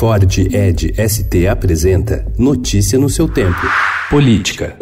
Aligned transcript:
Ford 0.00 0.38
Ed 0.38 0.94
ST 0.96 1.46
apresenta 1.46 2.24
Notícia 2.38 2.98
no 2.98 3.10
seu 3.10 3.28
tempo. 3.28 3.60
Política. 4.08 4.78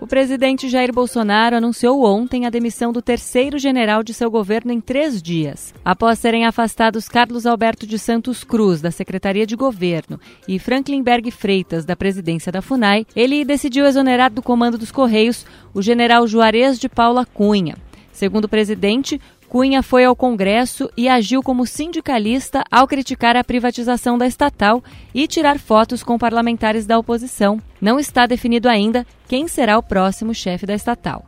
O 0.00 0.08
presidente 0.08 0.68
Jair 0.68 0.92
Bolsonaro 0.92 1.54
anunciou 1.54 2.04
ontem 2.04 2.44
a 2.44 2.50
demissão 2.50 2.92
do 2.92 3.00
terceiro 3.00 3.60
general 3.60 4.02
de 4.02 4.12
seu 4.12 4.28
governo 4.28 4.72
em 4.72 4.80
três 4.80 5.22
dias. 5.22 5.72
Após 5.84 6.18
serem 6.18 6.44
afastados 6.44 7.08
Carlos 7.08 7.46
Alberto 7.46 7.86
de 7.86 7.96
Santos 7.96 8.42
Cruz, 8.42 8.80
da 8.80 8.90
Secretaria 8.90 9.46
de 9.46 9.54
Governo, 9.54 10.18
e 10.48 10.58
Franklin 10.58 11.04
Berg 11.04 11.30
Freitas, 11.30 11.84
da 11.84 11.94
presidência 11.94 12.50
da 12.50 12.60
FUNAI, 12.60 13.06
ele 13.14 13.44
decidiu 13.44 13.86
exonerar 13.86 14.32
do 14.32 14.42
comando 14.42 14.76
dos 14.76 14.90
Correios 14.90 15.46
o 15.72 15.80
general 15.80 16.26
Juarez 16.26 16.76
de 16.76 16.88
Paula 16.88 17.24
Cunha. 17.24 17.76
Segundo 18.16 18.46
o 18.46 18.48
presidente, 18.48 19.20
Cunha 19.56 19.82
foi 19.82 20.04
ao 20.04 20.14
Congresso 20.14 20.90
e 20.94 21.08
agiu 21.08 21.42
como 21.42 21.64
sindicalista 21.64 22.62
ao 22.70 22.86
criticar 22.86 23.36
a 23.36 23.42
privatização 23.42 24.18
da 24.18 24.26
estatal 24.26 24.84
e 25.14 25.26
tirar 25.26 25.58
fotos 25.58 26.02
com 26.02 26.18
parlamentares 26.18 26.84
da 26.84 26.98
oposição. 26.98 27.58
Não 27.80 27.98
está 27.98 28.26
definido 28.26 28.68
ainda 28.68 29.06
quem 29.26 29.48
será 29.48 29.78
o 29.78 29.82
próximo 29.82 30.34
chefe 30.34 30.66
da 30.66 30.74
estatal. 30.74 31.24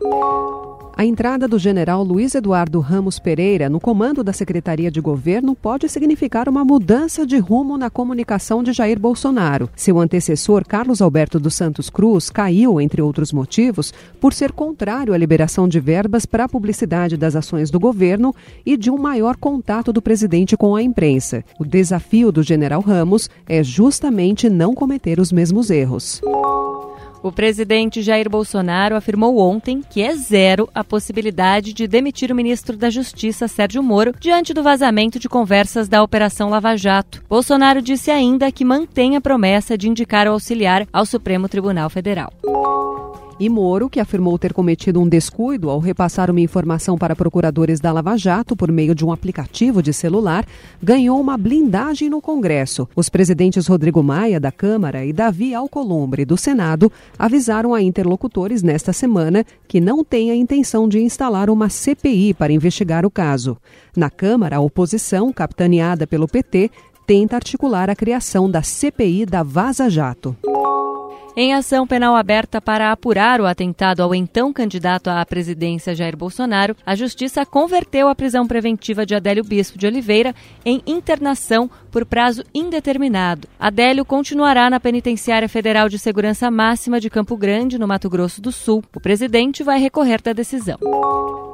A 0.98 1.04
entrada 1.04 1.46
do 1.46 1.60
general 1.60 2.02
Luiz 2.02 2.34
Eduardo 2.34 2.80
Ramos 2.80 3.20
Pereira 3.20 3.68
no 3.68 3.78
comando 3.78 4.24
da 4.24 4.32
Secretaria 4.32 4.90
de 4.90 5.00
Governo 5.00 5.54
pode 5.54 5.88
significar 5.88 6.48
uma 6.48 6.64
mudança 6.64 7.24
de 7.24 7.38
rumo 7.38 7.78
na 7.78 7.88
comunicação 7.88 8.64
de 8.64 8.72
Jair 8.72 8.98
Bolsonaro. 8.98 9.70
Seu 9.76 10.00
antecessor, 10.00 10.66
Carlos 10.66 11.00
Alberto 11.00 11.38
dos 11.38 11.54
Santos 11.54 11.88
Cruz, 11.88 12.30
caiu, 12.30 12.80
entre 12.80 13.00
outros 13.00 13.32
motivos, 13.32 13.94
por 14.20 14.34
ser 14.34 14.50
contrário 14.50 15.14
à 15.14 15.16
liberação 15.16 15.68
de 15.68 15.78
verbas 15.78 16.26
para 16.26 16.46
a 16.46 16.48
publicidade 16.48 17.16
das 17.16 17.36
ações 17.36 17.70
do 17.70 17.78
governo 17.78 18.34
e 18.66 18.76
de 18.76 18.90
um 18.90 18.98
maior 18.98 19.36
contato 19.36 19.92
do 19.92 20.02
presidente 20.02 20.56
com 20.56 20.74
a 20.74 20.82
imprensa. 20.82 21.44
O 21.60 21.64
desafio 21.64 22.32
do 22.32 22.42
general 22.42 22.80
Ramos 22.80 23.30
é 23.48 23.62
justamente 23.62 24.50
não 24.50 24.74
cometer 24.74 25.20
os 25.20 25.30
mesmos 25.30 25.70
erros. 25.70 26.20
O 27.22 27.32
presidente 27.32 28.00
Jair 28.00 28.30
Bolsonaro 28.30 28.94
afirmou 28.94 29.38
ontem 29.38 29.82
que 29.82 30.02
é 30.02 30.14
zero 30.14 30.68
a 30.74 30.84
possibilidade 30.84 31.72
de 31.72 31.88
demitir 31.88 32.30
o 32.30 32.34
ministro 32.34 32.76
da 32.76 32.90
Justiça, 32.90 33.48
Sérgio 33.48 33.82
Moro, 33.82 34.14
diante 34.20 34.54
do 34.54 34.62
vazamento 34.62 35.18
de 35.18 35.28
conversas 35.28 35.88
da 35.88 36.02
Operação 36.02 36.48
Lava 36.48 36.76
Jato. 36.76 37.22
Bolsonaro 37.28 37.82
disse 37.82 38.10
ainda 38.10 38.52
que 38.52 38.64
mantém 38.64 39.16
a 39.16 39.20
promessa 39.20 39.76
de 39.76 39.88
indicar 39.88 40.28
o 40.28 40.32
auxiliar 40.32 40.86
ao 40.92 41.04
Supremo 41.04 41.48
Tribunal 41.48 41.90
Federal 41.90 42.32
e 43.40 43.48
Moro, 43.48 43.88
que 43.88 44.00
afirmou 44.00 44.38
ter 44.38 44.52
cometido 44.52 45.00
um 45.00 45.08
descuido 45.08 45.70
ao 45.70 45.78
repassar 45.78 46.30
uma 46.30 46.40
informação 46.40 46.98
para 46.98 47.14
procuradores 47.14 47.78
da 47.78 47.92
Lava 47.92 48.16
Jato 48.16 48.56
por 48.56 48.72
meio 48.72 48.94
de 48.94 49.04
um 49.04 49.12
aplicativo 49.12 49.82
de 49.82 49.92
celular, 49.92 50.44
ganhou 50.82 51.20
uma 51.20 51.36
blindagem 51.36 52.10
no 52.10 52.20
Congresso. 52.20 52.88
Os 52.96 53.08
presidentes 53.08 53.66
Rodrigo 53.66 54.02
Maia, 54.02 54.40
da 54.40 54.50
Câmara, 54.50 55.04
e 55.04 55.12
Davi 55.12 55.54
Alcolumbre, 55.54 56.24
do 56.24 56.36
Senado, 56.36 56.90
avisaram 57.18 57.74
a 57.74 57.80
interlocutores 57.80 58.62
nesta 58.62 58.92
semana 58.92 59.44
que 59.68 59.80
não 59.80 60.02
têm 60.02 60.30
a 60.30 60.34
intenção 60.34 60.88
de 60.88 60.98
instalar 60.98 61.48
uma 61.48 61.68
CPI 61.68 62.34
para 62.34 62.52
investigar 62.52 63.06
o 63.06 63.10
caso. 63.10 63.56
Na 63.96 64.10
Câmara, 64.10 64.56
a 64.56 64.60
oposição, 64.60 65.32
capitaneada 65.32 66.06
pelo 66.06 66.26
PT, 66.26 66.70
tenta 67.06 67.36
articular 67.36 67.88
a 67.88 67.96
criação 67.96 68.50
da 68.50 68.62
CPI 68.62 69.24
da 69.24 69.42
Vaza 69.42 69.88
Jato. 69.88 70.36
Em 71.40 71.54
ação 71.54 71.86
penal 71.86 72.16
aberta 72.16 72.60
para 72.60 72.90
apurar 72.90 73.40
o 73.40 73.46
atentado 73.46 74.02
ao 74.02 74.12
então 74.12 74.52
candidato 74.52 75.06
à 75.06 75.24
presidência 75.24 75.94
Jair 75.94 76.16
Bolsonaro, 76.16 76.74
a 76.84 76.96
Justiça 76.96 77.46
converteu 77.46 78.08
a 78.08 78.14
prisão 78.16 78.44
preventiva 78.44 79.06
de 79.06 79.14
Adélio 79.14 79.44
Bispo 79.44 79.78
de 79.78 79.86
Oliveira 79.86 80.34
em 80.64 80.82
internação 80.84 81.70
por 81.92 82.04
prazo 82.04 82.42
indeterminado. 82.52 83.46
Adélio 83.56 84.04
continuará 84.04 84.68
na 84.68 84.80
Penitenciária 84.80 85.48
Federal 85.48 85.88
de 85.88 85.96
Segurança 85.96 86.50
Máxima 86.50 86.98
de 86.98 87.08
Campo 87.08 87.36
Grande, 87.36 87.78
no 87.78 87.86
Mato 87.86 88.10
Grosso 88.10 88.42
do 88.42 88.50
Sul. 88.50 88.82
O 88.92 88.98
presidente 88.98 89.62
vai 89.62 89.78
recorrer 89.78 90.20
da 90.20 90.32
decisão. 90.32 90.76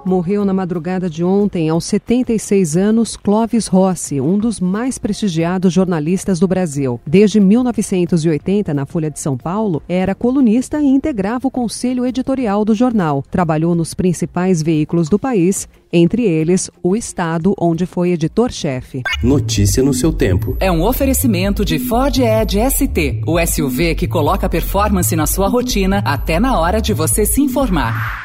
Morreu 0.05 0.45
na 0.45 0.53
madrugada 0.53 1.09
de 1.09 1.25
ontem, 1.25 1.71
aos 1.71 1.87
76 1.87 2.77
anos, 2.77 3.17
Clóvis 3.17 3.67
Rossi, 3.67 4.21
um 4.21 4.39
dos 4.39 4.61
mais 4.61 4.99
prestigiados 4.99 5.73
jornalistas 5.73 6.39
do 6.39 6.47
Brasil. 6.47 7.01
Desde 7.07 7.41
1980, 7.41 8.75
na 8.75 8.85
Folha 8.85 9.11
de 9.11 9.19
São 9.19 9.39
Paulo, 9.75 9.83
era 9.89 10.15
colunista 10.15 10.81
e 10.81 10.87
integrava 10.87 11.49
o 11.49 11.51
conselho 11.51 12.07
editorial 12.07 12.65
do 12.65 12.75
jornal. 12.75 13.25
Trabalhou 13.31 13.75
nos 13.75 13.95
principais 13.95 14.63
veículos 14.63 15.09
do 15.09 15.19
país, 15.19 15.69
entre 15.93 16.25
eles 16.25 16.71
o 16.83 16.95
Estado, 16.95 17.55
onde 17.59 17.87
foi 17.87 18.11
editor-chefe. 18.11 19.03
Notícia 19.23 19.83
no 19.83 19.95
seu 19.95 20.13
tempo. 20.13 20.57
É 20.61 20.71
um 20.71 20.83
oferecimento 20.83 21.65
de 21.65 21.79
Ford 21.79 22.17
Edge 22.19 22.59
ST, 22.71 23.23
o 23.27 23.45
SUV 23.45 23.95
que 23.95 24.09
coloca 24.09 24.49
performance 24.49 25.15
na 25.17 25.27
sua 25.27 25.49
rotina 25.49 26.03
até 26.05 26.39
na 26.39 26.59
hora 26.59 26.81
de 26.81 26.93
você 26.93 27.25
se 27.25 27.41
informar. 27.41 28.24